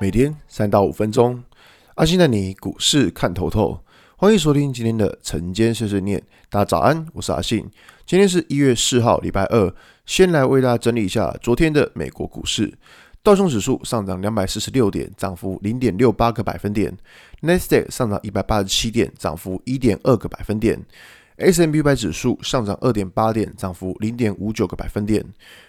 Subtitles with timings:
[0.00, 1.44] 每天三到五分钟，
[1.96, 3.84] 阿信带你股市看透透。
[4.16, 6.22] 欢迎收听今天的晨间碎碎念。
[6.48, 7.68] 大家早安，我是阿信。
[8.06, 9.70] 今天是一月四号，礼拜二。
[10.06, 12.72] 先来为大家整理一下昨天的美国股市。
[13.22, 16.96] 道琼指数上涨两百四十六点，涨幅零点六八个百分点。
[17.42, 20.82] 纳斯达克上涨一百八十七点，涨幅一点二个百分点。
[21.40, 25.24] S&P 五百指数上涨二点八点，涨幅零点五九个百分点。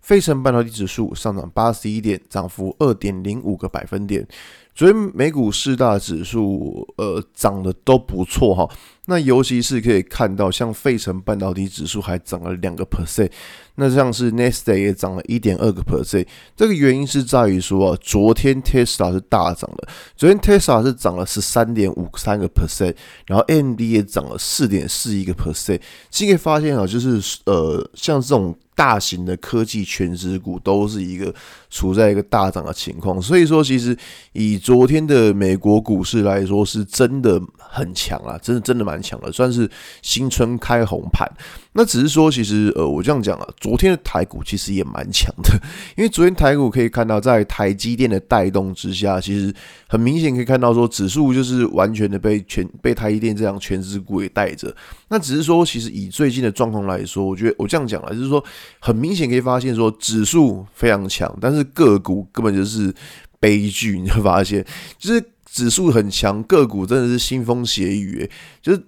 [0.00, 4.26] 费城半导体指数上涨八十一点，涨幅二点零五个百分点。
[4.74, 8.68] 昨天美股四大指数，呃，涨的都不错哈。
[9.06, 13.30] 那尤其是可以看到，像费城半导体指数还涨了两个 percent，
[13.74, 16.26] 那像是 Nasdaq 也涨了一点二个 percent。
[16.56, 22.94] 这个原因是在于说啊，昨天 Tesla 是大涨的，昨天 Tesla 是涨了十三点五三个 percent，
[23.26, 25.80] 然后 AMD 也涨了四点四一个 percent。
[26.10, 28.56] 其实可以发现啊，就是呃，像这种。
[28.74, 31.32] 大型的科技全值股都是一个
[31.70, 33.96] 处在一个大涨的情况，所以说其实
[34.32, 39.70] 以昨天的美国股市来说，是真的很强啊，真的真的蛮强的，算是
[40.02, 41.30] 新春开红盘。
[41.74, 45.50] 那只是说，其实呃，我这样讲啊，昨天的台股其实也蛮强的，
[45.96, 49.52] 因为昨天台股可以看到，在台积电的带动之下，其实
[49.88, 54.74] 很明显可以看到说，指数就是完全的被全被台积电这样权值股给带着。
[55.08, 58.42] 那只是说，其实以最近的状况来说，我觉得我这样讲啊，就是说。
[58.80, 62.94] 很明显可以发现，说指数非常强，但是个股根本就是
[63.40, 63.98] 悲剧。
[63.98, 64.62] 你会发现，
[64.98, 68.30] 就是指数很强，个股真的是腥风血雨。
[68.60, 68.84] 就是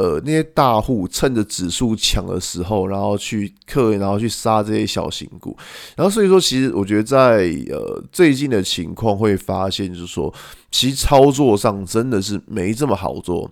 [0.00, 5.56] 呃，那些大户趁着指数强的时候，然后去克，然后去杀这些小型股。
[5.96, 10.32] 然后所以说，其实我觉得在呃最近的情况会发现，就是说，
[10.70, 13.50] 其实操作上真的是没这么好做。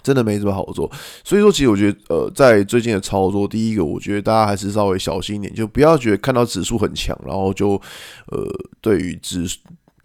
[0.00, 0.90] 真的没这么好做，
[1.24, 7.72] 所以说，其实我觉得，呃，在最近的操作，第一个，我觉得大家还是稍微小心一点，就不要觉得看到指数很强，然后就，
[8.28, 8.46] 呃，
[8.80, 9.44] 对于指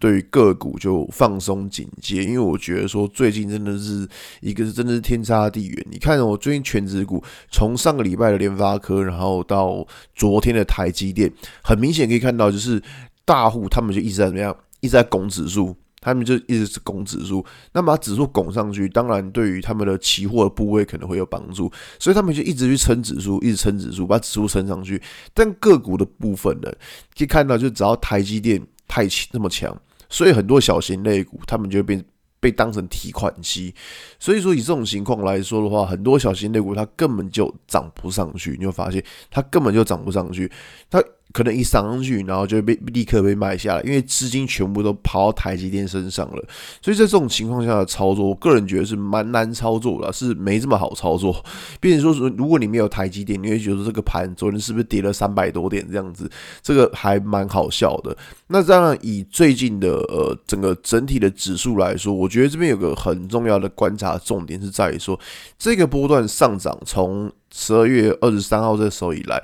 [0.03, 4.05] 对于个股就放松警戒，因为我觉得说最近真的是
[4.41, 5.87] 一个是真的是天差地远。
[5.89, 11.31] 你看我最近全指股，从上个礼拜的联发科，然后到昨天的台积电，
[11.63, 12.83] 很明显可以看到，就是
[13.23, 15.73] 大户他们就一直在怎么样，一直在拱指数。
[16.01, 25.01] 他们就一直是拱指数，那么把指数拱上去，当然对于他们的期货的部位可能会有帮助，所以他们就一直去撑指数，一直撑指数，把指数撑上去。
[25.33, 26.69] 但个股的部分呢，
[27.17, 29.73] 可以看到，就只要台积电太强那么强，
[30.13, 32.03] 所以很多小型类股他们就会被
[32.39, 33.73] 被当成提款机。
[34.19, 40.49] 所以说以这种情况来说的话，很多小型类股它根本就涨不上去，你会发现它根本就涨不上去，
[40.89, 41.03] 它。
[41.33, 46.43] 可能一上去，然后就被立刻被卖下来，因为资金全部都跑到台积电身上了。
[46.79, 51.43] 所以在这种情况下的操作，我个人觉得是蛮难操作的，是没这么好操作。
[51.79, 56.29] 并且说，说如果你没有台积电，你会觉得这个盘昨天是不是跌了三百多点这样子？
[56.61, 58.15] 这个还蛮好笑的。
[58.49, 65.19] 那当然，以最近的呃整个整体的指数来说，我觉得这边有个很重要的观察重点是在于说，
[65.57, 69.41] 这个波段上涨从十二月二十三号这时候以来，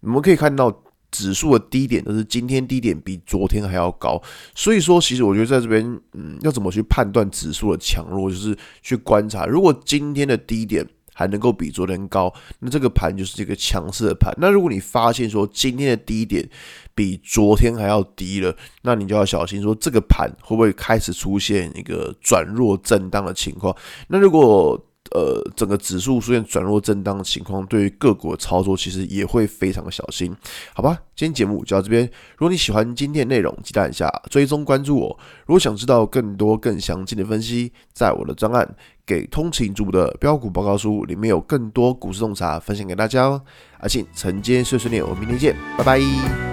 [0.00, 0.70] 我们可以看到。
[1.10, 4.20] 指数的低点都是今天低点比昨天还要高，
[4.54, 9.46] 所以说其实我觉得在这边，嗯，要怎么去判断指数的强弱，就是去观察。
[9.46, 14.32] 如果今天的低点还能够比昨天高，那这个盘就是一个强势的盘。
[14.38, 16.48] 那如果你发现说今天的低点
[16.94, 23.76] 比昨天还要低了，那你就要小心说这个盘会不会开始出现一个转弱震荡的情况。
[24.08, 24.80] 那如果
[25.12, 30.32] 呃，整个指数出现转弱震荡的情况，对于个股的操作其实也会非常的小心，
[30.72, 30.96] 好吧？
[31.16, 32.04] 今天节目就到这边。
[32.36, 35.18] 如果你喜欢今天的内容，记得按下追踪关注我。
[35.46, 38.64] 如果想知道更多更详尽的分析，在我的专案
[39.04, 43.42] 《给通勤族的标股报告书》里面有更多股市洞察分享给大家哦。
[43.80, 46.49] 阿信晨间碎碎念，我们明天见，拜拜。